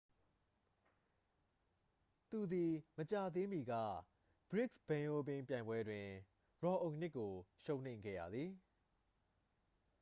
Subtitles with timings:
[2.29, 3.73] သူသည် မကြာသေးမီက
[4.49, 6.07] ဘရစ်စ်ဘိန်းအိုးပင်းပြိုင်ပွဲတွင်
[6.63, 8.51] ရော်အိုနစ်ကို ရှုံးနိမ့်ခဲ့ရသည်